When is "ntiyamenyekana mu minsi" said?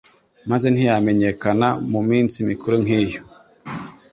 0.71-2.37